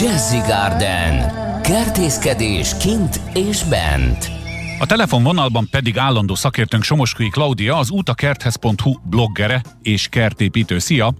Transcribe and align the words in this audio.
Jazzy 0.00 0.38
Garden. 0.38 1.32
Kertészkedés 1.62 2.76
kint 2.76 3.20
és 3.34 3.62
bent. 3.62 4.30
A 4.78 4.86
telefonvonalban 4.86 5.68
pedig 5.70 5.98
állandó 5.98 6.34
szakértőnk 6.34 6.82
Somoskui 6.82 7.28
Klaudia, 7.28 7.76
az 7.76 7.90
utakerthez.hu 7.90 8.92
bloggere 9.04 9.62
és 9.82 10.08
kertépítő. 10.08 10.78
Szia! 10.78 11.14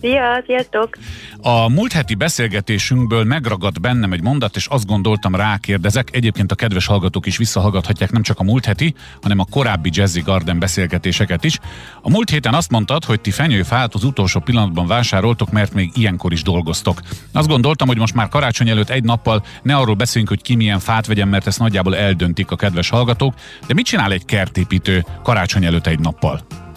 Szia, 0.00 0.42
sziasztok! 0.46 0.96
A 1.42 1.68
múlt 1.68 1.92
heti 1.92 2.14
beszélgetésünkből 2.14 3.24
megragadt 3.24 3.80
bennem 3.80 4.12
egy 4.12 4.22
mondat, 4.22 4.56
és 4.56 4.66
azt 4.66 4.86
gondoltam 4.86 5.34
rákérdezek. 5.34 6.08
Egyébként 6.12 6.52
a 6.52 6.54
kedves 6.54 6.86
hallgatók 6.86 7.26
is 7.26 7.36
visszahallgathatják 7.36 8.10
nem 8.10 8.22
csak 8.22 8.38
a 8.38 8.42
múlt 8.42 8.64
heti, 8.64 8.94
hanem 9.22 9.38
a 9.38 9.46
korábbi 9.50 9.90
Jazzy 9.92 10.20
Garden 10.20 10.58
beszélgetéseket 10.58 11.44
is. 11.44 11.58
A 12.02 12.10
múlt 12.10 12.30
héten 12.30 12.54
azt 12.54 12.70
mondtad, 12.70 13.04
hogy 13.04 13.20
ti 13.20 13.30
fenyőfát 13.30 13.94
az 13.94 14.04
utolsó 14.04 14.40
pillanatban 14.40 14.86
vásároltok, 14.86 15.50
mert 15.50 15.74
még 15.74 15.90
ilyenkor 15.94 16.32
is 16.32 16.42
dolgoztok. 16.42 17.00
Azt 17.32 17.48
gondoltam, 17.48 17.86
hogy 17.86 17.98
most 17.98 18.14
már 18.14 18.28
karácsony 18.28 18.68
előtt 18.68 18.90
egy 18.90 19.04
nappal 19.04 19.42
ne 19.62 19.76
arról 19.76 19.94
beszéljünk, 19.94 20.32
hogy 20.32 20.42
ki 20.42 20.54
milyen 20.54 20.78
fát 20.78 21.06
vegyen, 21.06 21.28
mert 21.28 21.46
ezt 21.46 21.58
nagyjából 21.58 21.96
eldöntik 21.96 22.50
a 22.50 22.56
kedves 22.56 22.88
hallgatók. 22.88 23.34
De 23.66 23.74
mit 23.74 23.86
csinál 23.86 24.12
egy 24.12 24.24
kertépítő 24.24 25.04
karácsony 25.22 25.64
előtt 25.64 25.86
egy 25.86 26.00
nappal? 26.00 26.67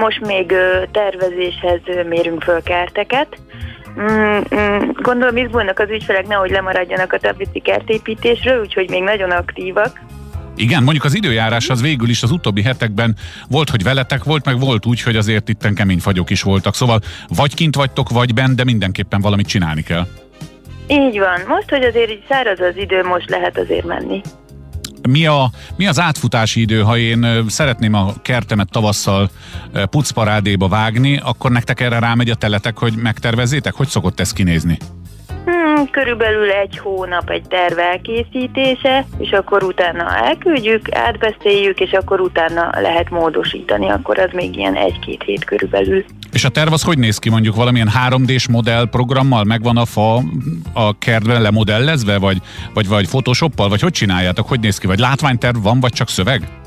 Most 0.00 0.20
még 0.20 0.54
tervezéshez 0.90 1.80
mérünk 2.08 2.42
föl 2.42 2.62
kerteket. 2.62 3.38
Mm, 4.00 4.38
mm, 4.54 4.90
gondolom 5.02 5.36
izgulnak 5.36 5.78
az 5.78 5.90
ügyfelek, 5.90 6.26
nehogy 6.26 6.50
lemaradjanak 6.50 7.12
a 7.12 7.18
tablici 7.18 7.60
kertépítésről, 7.60 8.60
úgyhogy 8.60 8.90
még 8.90 9.02
nagyon 9.02 9.30
aktívak. 9.30 10.00
Igen, 10.56 10.82
mondjuk 10.82 11.04
az 11.04 11.14
időjárás 11.14 11.68
az 11.68 11.82
végül 11.82 12.08
is 12.08 12.22
az 12.22 12.30
utóbbi 12.30 12.62
hetekben 12.62 13.16
volt, 13.48 13.70
hogy 13.70 13.82
veletek 13.82 14.24
volt, 14.24 14.44
meg 14.44 14.58
volt 14.58 14.86
úgy, 14.86 15.02
hogy 15.02 15.16
azért 15.16 15.48
itten 15.48 15.74
kemény 15.74 15.98
fagyok 15.98 16.30
is 16.30 16.42
voltak. 16.42 16.74
Szóval 16.74 17.00
vagy 17.28 17.54
kint 17.54 17.74
vagytok, 17.74 18.08
vagy 18.08 18.34
bent, 18.34 18.56
de 18.56 18.64
mindenképpen 18.64 19.20
valamit 19.20 19.46
csinálni 19.46 19.82
kell. 19.82 20.06
Így 20.88 21.18
van. 21.18 21.40
Most, 21.48 21.70
hogy 21.70 21.82
azért 21.82 22.10
így 22.10 22.24
száraz 22.28 22.60
az 22.60 22.76
idő, 22.76 23.02
most 23.02 23.30
lehet 23.30 23.58
azért 23.58 23.84
menni 23.84 24.20
mi, 25.08 25.26
a, 25.26 25.50
mi 25.76 25.86
az 25.86 26.00
átfutási 26.00 26.60
idő, 26.60 26.80
ha 26.80 26.96
én 26.96 27.44
szeretném 27.48 27.94
a 27.94 28.12
kertemet 28.22 28.70
tavasszal 28.70 29.30
pucparádéba 29.90 30.68
vágni, 30.68 31.20
akkor 31.24 31.50
nektek 31.50 31.80
erre 31.80 31.98
rámegy 31.98 32.30
a 32.30 32.34
teletek, 32.34 32.78
hogy 32.78 32.92
megtervezzétek? 32.96 33.74
Hogy 33.74 33.88
szokott 33.88 34.20
ez 34.20 34.32
kinézni? 34.32 34.78
Hmm, 35.44 35.90
körülbelül 35.90 36.50
egy 36.50 36.78
hónap 36.78 37.30
egy 37.30 37.42
terv 37.48 37.78
elkészítése, 37.78 39.06
és 39.18 39.30
akkor 39.30 39.62
utána 39.62 40.16
elküldjük, 40.16 40.94
átbeszéljük, 40.94 41.80
és 41.80 41.92
akkor 41.92 42.20
utána 42.20 42.70
lehet 42.80 43.10
módosítani, 43.10 43.90
akkor 43.90 44.18
az 44.18 44.30
még 44.32 44.56
ilyen 44.56 44.74
egy-két 44.74 45.22
hét 45.22 45.44
körülbelül. 45.44 46.04
És 46.40 46.46
a 46.46 46.48
terv 46.48 46.72
az 46.72 46.82
hogy 46.82 46.98
néz 46.98 47.18
ki? 47.18 47.28
Mondjuk 47.28 47.54
valamilyen 47.54 47.90
3D-s 48.08 48.48
modell 48.48 48.88
programmal 48.88 49.44
megvan 49.44 49.76
a 49.76 49.84
fa 49.84 50.22
a 50.72 50.98
kertben 50.98 51.42
lemodellezve, 51.42 52.18
vagy, 52.18 52.42
vagy, 52.74 52.88
vagy 52.88 53.06
photoshoppal, 53.06 53.68
vagy 53.68 53.80
hogy 53.80 53.92
csináljátok? 53.92 54.48
Hogy 54.48 54.60
néz 54.60 54.78
ki? 54.78 54.86
Vagy 54.86 54.98
látványterv 54.98 55.62
van, 55.62 55.80
vagy 55.80 55.92
csak 55.92 56.08
szöveg? 56.08 56.59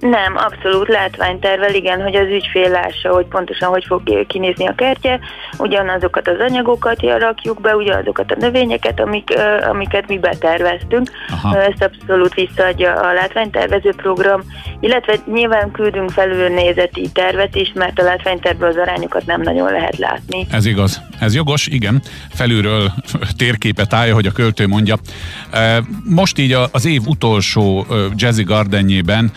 Nem, 0.00 0.36
abszolút 0.36 0.88
látványtervel, 0.88 1.74
igen, 1.74 2.02
hogy 2.02 2.14
az 2.14 2.26
ügyfél 2.26 2.70
lássa, 2.70 3.08
hogy 3.08 3.26
pontosan 3.26 3.68
hogy 3.68 3.84
fog 3.86 4.26
kinézni 4.26 4.66
a 4.66 4.74
kertje, 4.74 5.20
ugyanazokat 5.58 6.28
az 6.28 6.36
anyagokat 6.38 7.02
rakjuk 7.18 7.60
be, 7.60 7.76
ugyanazokat 7.76 8.30
a 8.30 8.36
növényeket, 8.38 9.00
amik, 9.00 9.34
amiket 9.70 10.08
mi 10.08 10.18
beterveztünk. 10.18 11.10
Aha. 11.30 11.62
Ezt 11.62 11.82
abszolút 11.82 12.34
visszaadja 12.34 12.92
a 12.94 13.12
látványtervező 13.12 13.92
program, 13.96 14.40
illetve 14.80 15.14
nyilván 15.32 15.70
küldünk 15.70 16.10
felül 16.10 16.48
nézeti 16.48 17.10
tervet 17.12 17.54
is, 17.54 17.72
mert 17.74 17.98
a 17.98 18.02
látványtervből 18.02 18.68
az 18.68 18.76
arányokat 18.76 19.26
nem 19.26 19.40
nagyon 19.40 19.72
lehet 19.72 19.96
látni. 19.98 20.46
Ez 20.50 20.66
igaz. 20.66 21.00
Ez 21.20 21.34
jogos, 21.34 21.66
igen. 21.66 22.02
Felülről 22.30 22.92
térképet 23.36 23.92
állja, 23.92 24.14
hogy 24.14 24.26
a 24.26 24.32
költő 24.32 24.66
mondja. 24.66 24.96
Most 26.04 26.38
így 26.38 26.56
az 26.72 26.86
év 26.86 27.02
utolsó 27.06 27.86
Jazzy 28.16 28.42
Gardenjében 28.42 29.30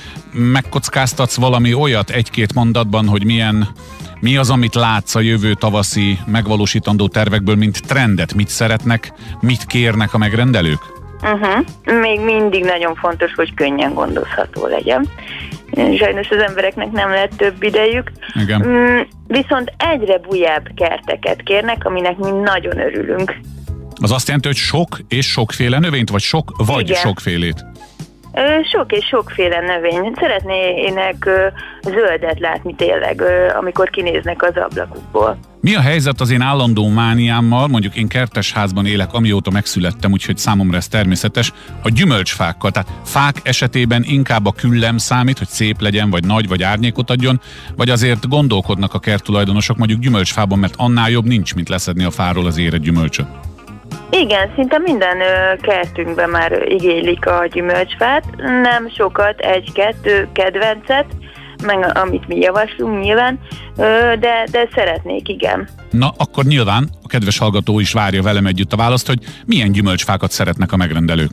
megkockáztatsz 0.51 1.35
valami 1.35 1.73
olyat 1.73 2.09
egy-két 2.09 2.53
mondatban, 2.53 3.07
hogy 3.07 3.25
milyen 3.25 3.67
mi 4.19 4.37
az, 4.37 4.49
amit 4.49 4.75
látsz 4.75 5.15
a 5.15 5.19
jövő 5.19 5.53
tavaszi 5.53 6.17
megvalósítandó 6.25 7.07
tervekből, 7.07 7.55
mint 7.55 7.87
trendet? 7.87 8.33
Mit 8.33 8.47
szeretnek, 8.47 9.13
mit 9.41 9.65
kérnek 9.65 10.13
a 10.13 10.17
megrendelők? 10.17 10.79
Uh-huh. 11.21 11.99
Még 11.99 12.19
mindig 12.19 12.63
nagyon 12.63 12.95
fontos, 12.95 13.33
hogy 13.33 13.53
könnyen 13.53 13.93
gondozható 13.93 14.67
legyen. 14.67 15.07
Sajnos 15.73 16.29
az 16.29 16.37
embereknek 16.37 16.91
nem 16.91 17.09
lehet 17.09 17.35
több 17.37 17.63
idejük. 17.63 18.11
Igen. 18.41 18.65
Mm, 18.67 18.99
viszont 19.27 19.73
egyre 19.77 20.17
bujább 20.17 20.67
kerteket 20.75 21.43
kérnek, 21.43 21.85
aminek 21.85 22.17
mi 22.17 22.29
nagyon 22.29 22.79
örülünk. 22.79 23.35
Az 24.01 24.11
azt 24.11 24.25
jelenti, 24.25 24.47
hogy 24.47 24.57
sok 24.57 24.99
és 25.07 25.25
sokféle 25.25 25.79
növényt, 25.79 26.09
vagy 26.09 26.21
sok 26.21 26.53
vagy 26.57 26.89
Igen. 26.89 27.01
sokfélét? 27.01 27.65
Sok 28.71 28.91
és 28.91 29.05
sokféle 29.05 29.59
növény. 29.59 30.11
Szeretnének 30.15 31.29
zöldet 31.81 32.39
látni 32.39 32.75
tényleg, 32.75 33.23
amikor 33.59 33.89
kinéznek 33.89 34.43
az 34.43 34.55
ablakukból. 34.55 35.37
Mi 35.61 35.75
a 35.75 35.81
helyzet 35.81 36.21
az 36.21 36.29
én 36.29 36.41
állandó 36.41 36.87
mániámmal, 36.87 37.67
mondjuk 37.67 37.95
én 37.95 38.07
kertesházban 38.07 38.85
élek, 38.85 39.13
amióta 39.13 39.51
megszülettem, 39.51 40.11
úgyhogy 40.11 40.37
számomra 40.37 40.77
ez 40.77 40.87
természetes, 40.87 41.53
a 41.83 41.89
gyümölcsfákkal. 41.89 42.71
Tehát 42.71 42.89
fák 43.03 43.35
esetében 43.43 44.03
inkább 44.05 44.45
a 44.45 44.51
küllem 44.51 44.97
számít, 44.97 45.37
hogy 45.37 45.47
szép 45.47 45.81
legyen, 45.81 46.09
vagy 46.09 46.25
nagy, 46.25 46.47
vagy 46.47 46.63
árnyékot 46.63 47.09
adjon, 47.09 47.41
vagy 47.75 47.89
azért 47.89 48.27
gondolkodnak 48.27 48.93
a 48.93 48.99
kerttulajdonosok 48.99 49.77
mondjuk 49.77 49.99
gyümölcsfában, 49.99 50.59
mert 50.59 50.73
annál 50.77 51.09
jobb 51.09 51.25
nincs, 51.25 51.55
mint 51.55 51.69
leszedni 51.69 52.03
a 52.03 52.11
fáról 52.11 52.45
az 52.45 52.57
érett 52.57 52.81
gyümölcsöt. 52.81 53.27
Igen, 54.11 54.51
szinte 54.55 54.77
minden 54.77 55.17
kertünkben 55.61 56.29
már 56.29 56.65
igénylik 56.67 57.25
a 57.25 57.47
gyümölcsfát, 57.51 58.23
nem 58.37 58.89
sokat, 58.89 59.39
egy-kettő 59.39 60.29
kedvencet, 60.33 61.05
meg 61.63 61.97
amit 61.97 62.27
mi 62.27 62.37
javaslunk 62.37 63.03
nyilván, 63.03 63.39
de, 64.19 64.47
de 64.51 64.67
szeretnék, 64.75 65.29
igen. 65.29 65.67
Na, 65.91 66.13
akkor 66.17 66.43
nyilván 66.43 66.89
a 67.03 67.07
kedves 67.07 67.37
hallgató 67.37 67.79
is 67.79 67.93
várja 67.93 68.21
velem 68.21 68.45
együtt 68.45 68.73
a 68.73 68.77
választ, 68.77 69.07
hogy 69.07 69.19
milyen 69.45 69.71
gyümölcsfákat 69.71 70.31
szeretnek 70.31 70.71
a 70.71 70.77
megrendelők. 70.77 71.31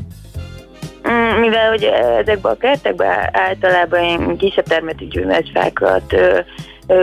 Mm, 1.09 1.41
mivel 1.41 1.69
hogy 1.69 1.85
ezekben 2.21 2.53
a 2.53 2.57
kertekben 2.57 3.29
általában 3.33 4.01
én 4.01 4.37
kisebb 4.37 4.65
termetű 4.65 5.07
gyümölcsfákat 5.09 6.15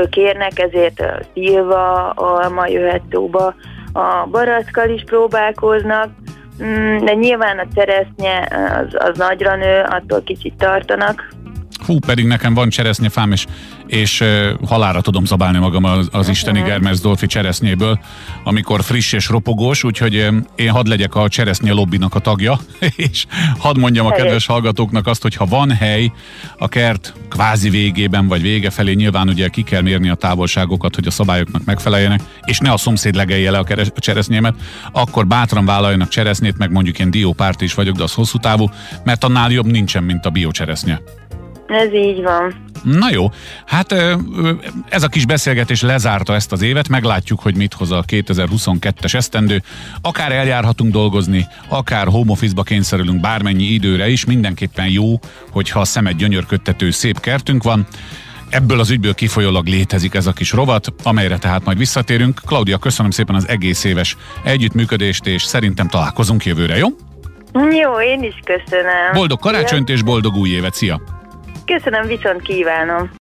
kérnek, 0.09 0.59
ezért 0.59 0.99
a 0.99 1.19
szilva, 1.33 2.09
alma 2.09 2.67
jöhet 2.67 3.01
szóba, 3.11 3.55
a 3.95 4.27
baraszkal 4.31 4.89
is 4.89 5.03
próbálkoznak, 5.03 6.09
mm, 6.63 6.97
de 6.97 7.13
nyilván 7.13 7.59
a 7.59 7.67
cseresznye 7.75 8.47
az, 8.79 9.09
az 9.09 9.17
nagyra 9.17 9.55
nő, 9.55 9.81
attól 9.89 10.23
kicsit 10.23 10.53
tartanak. 10.57 11.34
Hú, 11.85 11.99
pedig 11.99 12.25
nekem 12.25 12.53
van 12.53 12.69
cseresznyefám, 12.69 13.31
és 13.31 13.45
és 13.87 14.21
uh, 14.21 14.49
halára 14.67 15.01
tudom 15.01 15.25
zabálni 15.25 15.57
magam 15.57 15.83
az, 15.83 16.07
az 16.11 16.29
isteni 16.29 16.61
Germersdorfi 16.61 17.25
cseresznyéből, 17.25 17.99
amikor 18.43 18.83
friss 18.83 19.13
és 19.13 19.27
ropogós, 19.27 19.83
úgyhogy 19.83 20.13
én 20.55 20.69
hadd 20.69 20.87
legyek 20.87 21.15
a 21.15 21.29
cseresznye 21.29 21.71
lobbinak 21.71 22.15
a 22.15 22.19
tagja, 22.19 22.59
és 22.95 23.25
hadd 23.57 23.79
mondjam 23.79 24.05
a 24.05 24.11
kedves 24.11 24.45
hallgatóknak 24.45 25.07
azt, 25.07 25.21
hogy 25.21 25.35
ha 25.35 25.45
van 25.45 25.71
hely 25.71 26.11
a 26.57 26.67
kert 26.67 27.13
kvázi 27.29 27.69
végében 27.69 28.27
vagy 28.27 28.41
vége 28.41 28.69
felé, 28.69 28.93
nyilván 28.93 29.29
ugye 29.29 29.47
ki 29.47 29.61
kell 29.61 29.81
mérni 29.81 30.09
a 30.09 30.15
távolságokat, 30.15 30.95
hogy 30.95 31.07
a 31.07 31.11
szabályoknak 31.11 31.65
megfeleljenek, 31.65 32.21
és 32.45 32.57
ne 32.57 32.71
a 32.71 32.77
szomszéd 32.77 33.15
legelje 33.15 33.51
le 33.51 33.57
a, 33.57 33.63
keres, 33.63 33.87
a 33.95 33.99
cseresznyémet, 33.99 34.55
akkor 34.91 35.27
bátran 35.27 35.65
vállaljanak 35.65 36.09
cseresznyét, 36.09 36.57
meg 36.57 36.71
mondjuk 36.71 36.99
én 36.99 37.11
diópárt 37.11 37.61
is 37.61 37.73
vagyok, 37.73 37.95
de 37.95 38.03
az 38.03 38.13
hosszú 38.13 38.37
távú, 38.37 38.69
mert 39.03 39.23
annál 39.23 39.51
jobb 39.51 39.65
nincsen, 39.65 40.03
mint 40.03 40.25
a 40.25 40.29
biocseresznye. 40.29 41.01
Ez 41.67 41.93
így 41.93 42.21
van. 42.21 42.63
Na 42.83 43.09
jó, 43.11 43.31
hát 43.65 43.95
ez 44.89 45.03
a 45.03 45.07
kis 45.07 45.25
beszélgetés 45.25 45.81
lezárta 45.81 46.33
ezt 46.33 46.51
az 46.51 46.61
évet, 46.61 46.87
meglátjuk, 46.87 47.39
hogy 47.39 47.55
mit 47.55 47.73
hoz 47.73 47.91
a 47.91 48.03
2022-es 48.07 49.13
esztendő. 49.13 49.63
Akár 50.01 50.31
eljárhatunk 50.31 50.91
dolgozni, 50.91 51.47
akár 51.67 52.07
home 52.07 52.31
office-ba 52.31 52.63
kényszerülünk 52.63 53.21
bármennyi 53.21 53.63
időre 53.63 54.09
is, 54.09 54.25
mindenképpen 54.25 54.87
jó, 54.87 55.19
hogyha 55.51 55.79
a 55.79 55.85
szemed 55.85 56.15
gyönyörködtető 56.15 56.91
szép 56.91 57.19
kertünk 57.19 57.63
van. 57.63 57.87
Ebből 58.49 58.79
az 58.79 58.89
ügyből 58.89 59.13
kifolyólag 59.13 59.67
létezik 59.67 60.13
ez 60.13 60.27
a 60.27 60.33
kis 60.33 60.51
rovat, 60.51 60.93
amelyre 61.03 61.37
tehát 61.37 61.65
majd 61.65 61.77
visszatérünk. 61.77 62.41
Klaudia, 62.45 62.77
köszönöm 62.77 63.11
szépen 63.11 63.35
az 63.35 63.47
egész 63.47 63.83
éves 63.83 64.17
együttműködést, 64.43 65.25
és 65.25 65.43
szerintem 65.43 65.87
találkozunk 65.87 66.45
jövőre, 66.45 66.77
jó? 66.77 66.87
Jó, 67.53 68.01
én 68.01 68.23
is 68.23 68.39
köszönöm. 68.43 69.11
Boldog 69.13 69.39
karácsonyt 69.39 69.89
és 69.89 70.01
boldog 70.01 70.35
új 70.35 70.49
évet, 70.49 70.73
szia! 70.73 71.14
Köszönöm, 71.65 72.07
viszont 72.07 72.41
kívánom. 72.41 73.11